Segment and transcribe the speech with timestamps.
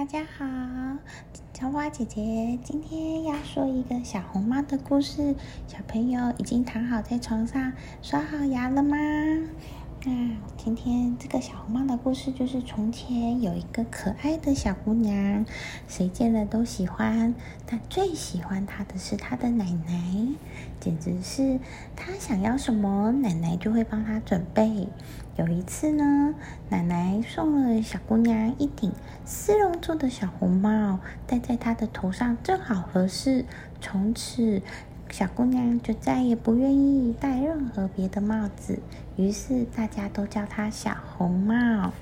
[0.00, 0.46] 大家好，
[1.52, 5.34] 小花姐姐今天要说一个小红帽的故事。
[5.66, 8.96] 小朋友已经躺好在床上，刷好牙了吗？
[10.02, 10.12] 那
[10.56, 15.44] 今天这个小红帽的故事就是：从前有一个可爱的小姑娘，
[15.88, 17.34] 谁见了都喜欢，
[17.66, 20.26] 但最喜欢她的是她的奶奶，
[20.80, 21.60] 简直是
[21.94, 24.88] 她想要什么，奶奶就会帮她准备。
[25.36, 26.34] 有一次呢，
[26.70, 28.90] 奶奶送了小姑娘一顶
[29.26, 33.44] 丝绒做的小红帽，戴在她的头上正好合适。
[33.82, 34.62] 从此。
[35.10, 38.78] 小姑娘就再也不愿意戴任何别的帽子，
[39.16, 41.92] 于是大家都叫她小红帽。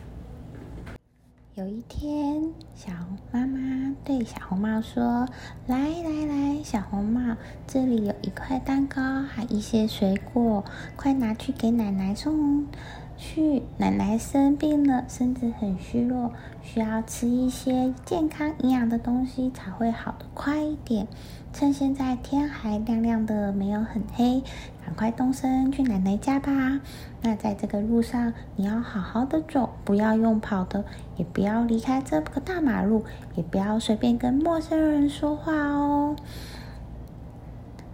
[1.54, 2.92] 有一天，小
[3.32, 3.58] 妈妈
[4.04, 5.26] 对小红帽说
[5.66, 7.34] ：“来来来，小红帽，
[7.66, 10.64] 这里有一块蛋糕，还一些水果，
[10.94, 12.64] 快拿去给奶奶送。”
[13.18, 16.30] 去奶奶生病了，身子很虚弱，
[16.62, 21.08] 需要吃一些健康营养的东西才会好的快一点。
[21.52, 24.40] 趁现在天还亮亮的，没有很黑，
[24.84, 26.80] 赶快动身去奶奶家吧。
[27.20, 30.84] 那在这个路上，你要好好的走，不要用跑的，
[31.16, 36.14] 也不要离开这个大马路，也不要随便跟陌生人说话哦。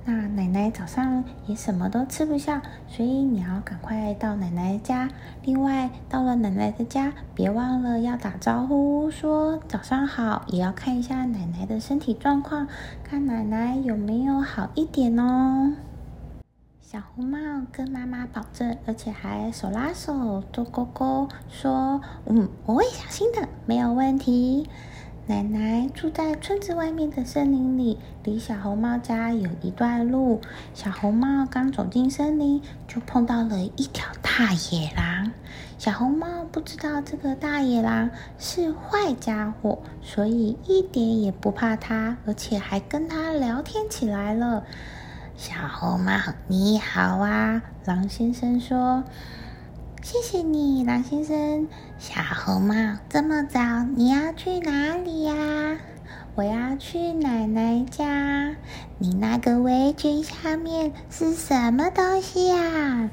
[0.07, 5.09] 那奶奶早上也什么都吃不下，所以你要赶快到奶奶家。
[5.45, 12.69] 另外，到了奶奶的家，别忘了要打招呼，说早上好，也要看一下奶奶的身体状况，
[13.03, 15.73] 看奶奶有没有好一点哦。
[16.83, 17.39] 小红帽
[17.73, 24.69] 跟妈妈保证，而且还手拉手做勾勾，说：“嗯，我会小心的，没有问题。”
[25.27, 30.43] 奶奶住在村子外面的森林里，离小红帽家有一段路。
[30.75, 35.33] 小红帽刚走进森林，就碰到了一条大野狼。
[35.79, 44.65] 小红帽不知道这个大野狼是坏家伙，所以一点也不怕它，而且还跟它聊天起来了。
[45.39, 46.13] 小红帽，
[46.49, 47.63] 你好啊！
[47.87, 49.03] 狼先生说。
[50.05, 51.67] 谢谢你，狼先生。
[51.99, 52.75] 小红帽，
[53.09, 53.59] 这么早，
[53.97, 55.79] 你要去哪里呀？
[56.35, 58.55] 我要去奶奶家。
[58.99, 63.09] 你那个围裙下面是什么东西呀？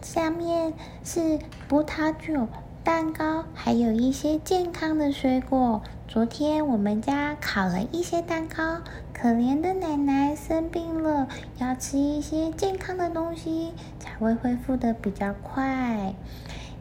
[0.00, 0.72] 下面
[1.04, 2.48] 是葡萄酒。
[2.88, 5.82] 蛋糕，还有一些健康的水果。
[6.08, 8.78] 昨天我们家烤了一些蛋糕。
[9.12, 11.28] 可怜的奶奶生病了，
[11.58, 16.14] 要吃一些健康的东西，才会恢复的比较快。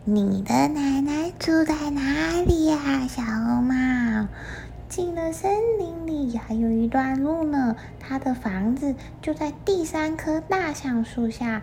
[0.05, 4.27] 你的奶奶住在哪里呀，小红帽？
[4.87, 5.86] 进了森林
[6.37, 7.75] 还有一段路呢。
[7.99, 11.61] 他的房子就在第三棵大橡树下，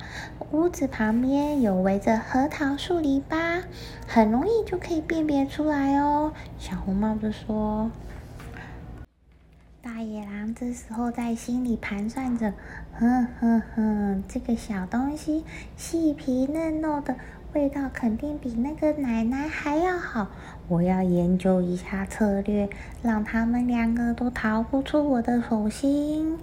[0.50, 3.62] 屋子旁边有围着核桃树篱笆，
[4.06, 6.32] 很容易就可以辨别出来哦。
[6.58, 7.90] 小红帽子说
[9.80, 12.52] ：“大野狼这时候在心里盘算着，
[12.98, 15.44] 哼哼哼，这个小东西
[15.76, 17.16] 细皮嫩肉的。”
[17.54, 20.26] 味道肯定比那个奶奶还要好，
[20.66, 22.68] 我要研究一下策略，
[23.00, 26.36] 让他们两个都逃不出我的手心。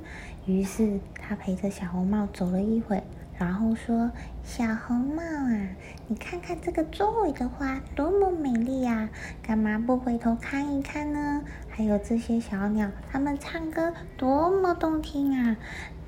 [0.46, 3.04] 于是他陪着小红帽走了一会，
[3.38, 4.10] 然后说
[4.42, 5.68] ：“小红帽啊，
[6.08, 9.10] 你看看这个周围的花多么美丽呀，
[9.44, 11.44] 干嘛不回头看一看呢？
[11.68, 15.58] 还有这些小鸟，它们唱歌多么动听啊！”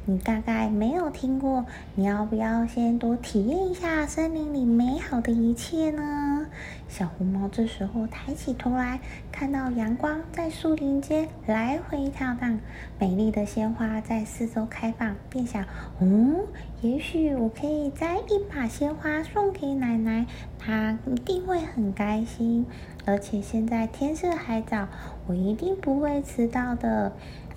[0.06, 1.66] 你大概没有听过，
[1.96, 6.46] 你要不要先多体验一下森林里美好的一切呢？
[6.90, 9.00] 小红帽这时候抬起头来，
[9.32, 12.60] 看到阳光在树林间来回跳荡，
[13.00, 15.66] 美丽的鲜花在四周开放，便想：
[16.02, 16.36] 嗯，
[16.82, 20.26] 也许我可以摘一把鲜花送给奶奶，
[20.66, 22.66] 她一定会很开心。
[23.06, 24.88] 而且现在天色还早，
[25.28, 27.12] 我一定不会迟到的。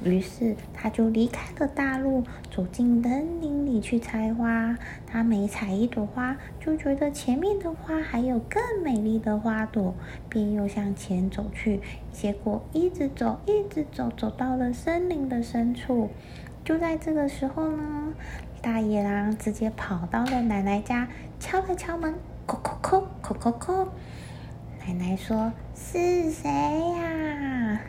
[0.04, 4.76] 于是他就离开了大路，走进森林里去采花。
[5.06, 9.94] 他每采一朵花，就觉得前面的花还有更美丽的花朵，
[10.28, 11.80] 便又向前走去。
[12.12, 16.10] 结果一直走，一直走，走到了森林的深处。
[16.62, 18.12] 就在这个时候呢，
[18.60, 21.09] 大野狼直接跑到了奶奶家，
[21.41, 22.14] 敲了敲门，
[22.47, 23.89] 叩叩叩，叩叩叩。
[24.87, 27.81] 奶奶说：“是谁呀？”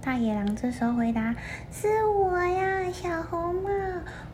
[0.00, 1.34] 大野狼这时候回答
[1.72, 3.70] ：“是我呀，小红帽，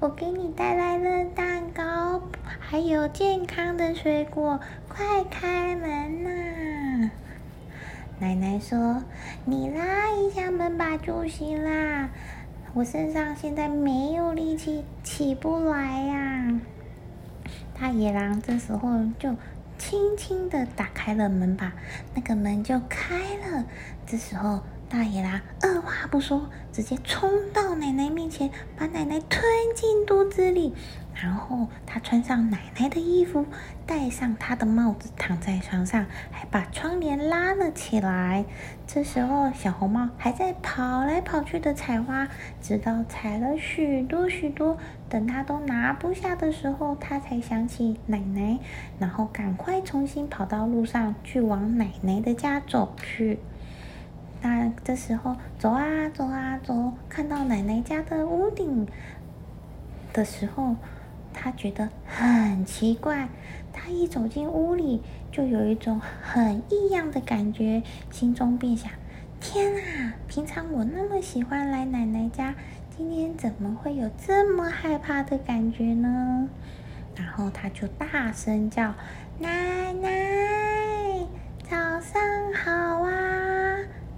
[0.01, 2.21] 我给你带来了蛋糕，
[2.59, 7.11] 还有健康的水果，快开门呐！”
[8.21, 9.03] 奶奶说
[9.47, 12.11] ：“你拉一下门吧，就行啦。
[12.75, 16.61] 我身上现在没有力气，起不来呀。”
[17.81, 19.35] 大野狼这时候就
[19.81, 21.73] 轻轻的打开了门把，
[22.15, 23.65] 那个门就开了。
[24.07, 24.61] 这时候。
[24.91, 29.41] 大野狼二话不说，直接冲到奶奶面前，把奶奶吞
[29.77, 30.75] 进肚子里。
[31.15, 33.47] 然后他穿上奶奶的衣服，
[33.87, 38.45] 戴上她的帽子，躺在床上，还把窗帘拉了起来。
[38.85, 42.27] 这时候，小红帽还在跑来跑去的采花，
[42.61, 44.77] 直到采了许多许多，
[45.09, 48.59] 等他都拿不下的时候，他才想起奶奶，
[48.99, 53.39] 然后赶快重新跑到路上去，往奶奶的家走去。
[54.43, 58.87] 那这时候走啊走啊走，看到奶奶家的屋顶
[60.13, 60.77] 的时候，
[61.33, 63.29] 他觉得很奇怪。
[63.73, 65.01] 他一走进屋里，
[65.31, 68.91] 就有一种很异样的感觉，心中便想：
[69.41, 70.15] 天啊！
[70.27, 72.55] 平常我那么喜欢来奶奶家，
[72.97, 76.49] 今天怎么会有这么害怕的感觉呢？
[77.15, 78.95] 然后他就大声叫
[79.39, 80.30] ：“奶奶，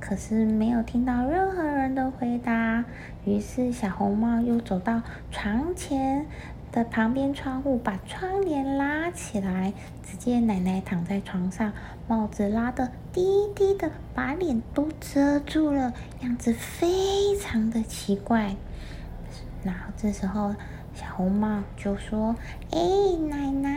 [0.05, 2.85] 可是没有听到任何人的回答，
[3.25, 5.01] 于是小红帽又走到
[5.31, 6.27] 床前
[6.73, 9.73] 的旁边窗户，把窗帘拉起来。
[10.03, 11.73] 只见奶奶躺在床上，
[12.09, 18.57] 帽子拉得低低的，把脸都遮住了，样子非常的奇怪。
[19.63, 20.53] 然后这时候，
[20.95, 22.35] 小红帽就说
[22.73, 22.81] ：“哎，
[23.31, 23.73] 奶奶，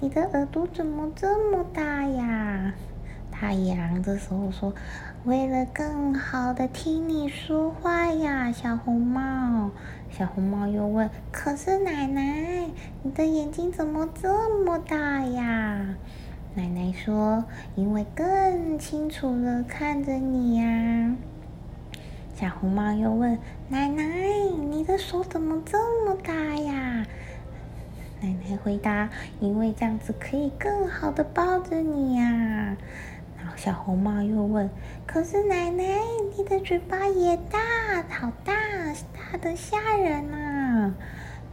[0.00, 2.74] 你的耳朵怎么这么大呀？”
[3.40, 4.74] 太阳这时候说
[5.24, 9.70] ：“为了更好的听你说话呀，小红帽。”
[10.12, 12.68] 小红帽又问：“可是奶奶，
[13.02, 15.96] 你的眼睛怎么这么大呀？”
[16.54, 17.42] 奶奶说
[17.76, 21.16] ：“因为更清楚的看着你呀。”
[22.36, 23.38] 小红帽又问
[23.70, 24.04] ：“奶奶，
[24.68, 27.06] 你的手怎么这么大呀？”
[28.20, 29.08] 奶奶回答
[29.40, 32.76] ：“因为这样子可以更好的抱着你呀。”
[33.62, 34.70] 小红帽又问
[35.06, 35.84] ：“可是奶奶，
[36.34, 37.58] 你的嘴巴也大，
[38.08, 38.54] 好大，
[39.12, 40.94] 大的吓人呐！”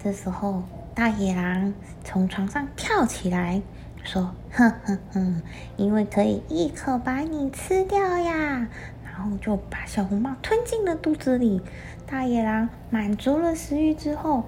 [0.01, 0.63] 这时候，
[0.95, 1.73] 大野狼
[2.05, 3.61] 从床上跳起来，
[4.05, 5.41] 说：“哼哼哼，
[5.75, 8.69] 因为可以一口把你吃掉呀！”
[9.03, 11.61] 然后就把小红帽吞进了肚子里。
[12.05, 14.45] 大野狼满足了食欲之后，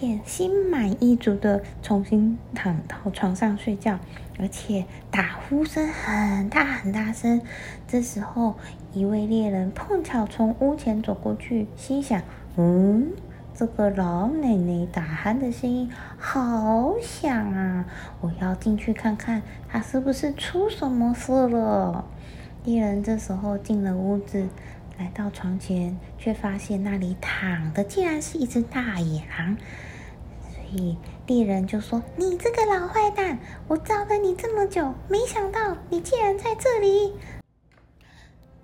[0.00, 4.00] 便心满意足的重新躺到床上睡觉。
[4.38, 7.42] 而且打呼声很大很大声。
[7.86, 8.54] 这时候，
[8.94, 12.22] 一位猎人碰巧从屋前走过去，心想
[12.56, 13.12] ：“嗯，
[13.54, 17.84] 这个老奶奶打鼾的声音好响啊！
[18.22, 22.06] 我要进去看看，她是不是出什么事了。”
[22.64, 24.48] 猎人这时候进了屋子，
[24.98, 29.58] 来到床前，却发现那里躺的竟然是一只大野狼。
[31.26, 33.38] 猎人就说：“你这个老坏蛋，
[33.68, 37.14] 我找了你这么久，没想到你竟然在这里。”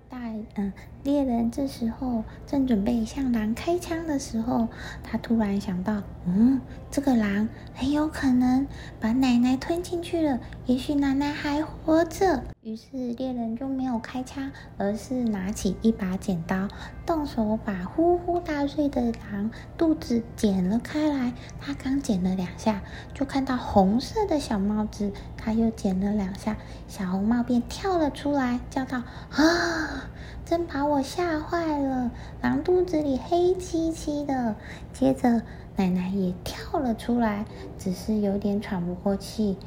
[0.09, 0.17] 大
[0.55, 0.71] 嗯，
[1.03, 4.67] 猎人这时候正准备向狼开枪的时候，
[5.03, 6.59] 他突然想到：“嗯，
[6.91, 8.67] 这个狼很有可能
[8.99, 16.67] 把奶奶吞进去了，也许奶奶还活着。”于是猎人就没有开枪，而是拿起一把剪刀，
[17.05, 21.31] 动手把呼呼大睡的狼肚子剪了开来。
[21.61, 22.81] 他刚剪了两下，
[23.13, 25.13] 就看到红色的小帽子。
[25.37, 26.57] 他又剪了两下，
[26.89, 30.09] 小红帽便跳了出来，叫道：“啊！
[30.43, 32.09] 真把我吓坏了！
[32.41, 34.55] 狼肚子里黑漆漆的。”
[34.93, 35.41] 接着
[35.75, 37.45] 奶奶也跳了出来，
[37.77, 39.57] 只是有点喘不过气。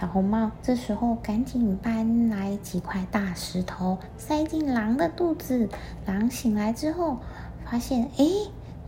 [0.00, 5.68] 小红帽这时候赶紧搬来几块大石头，塞进狼的肚子。
[6.06, 7.18] 狼醒来之后，
[7.64, 8.24] 发现哎，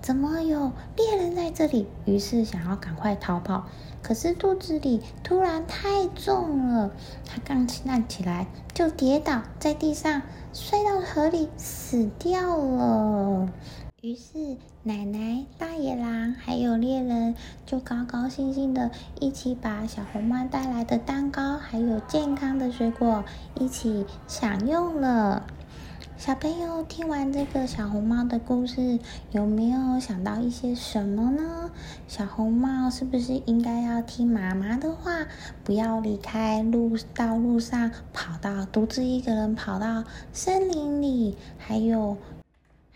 [0.01, 1.87] 怎么有猎人在这里？
[2.05, 3.67] 于是想要赶快逃跑，
[4.03, 6.91] 可是肚子里突然太重了，
[7.25, 10.23] 他刚站起来就跌倒在地上，
[10.53, 13.49] 摔到河里死掉了。
[14.03, 17.35] 于是，奶奶、大野狼还有猎人
[17.65, 23.25] 就高高兴兴的一起把小红帽带来的蛋糕还有健康的水果
[23.59, 25.45] 一起享用了。
[26.19, 28.99] 小朋友听完这个小红帽的故事，
[29.33, 31.71] 有没有想到一些什么呢？
[32.09, 35.27] 小红帽是不是应该要听妈妈的话，
[35.63, 42.17] 不要离开路道路上，跑到独自一个人跑到森林里，还有？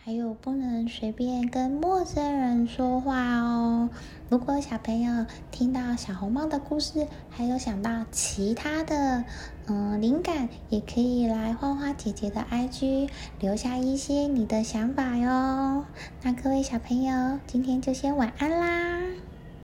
[0.02, 3.90] 还有不能随便跟陌生人说话哦。
[4.30, 9.23] 如果小朋友听到小红帽的故事，还有想到其他的
[9.66, 15.85] 嗯灵感，也可以来花花姐姐的 IG 留下一些你的想法哟。
[16.23, 19.10] 那各位小朋友，今天就先晚安啦。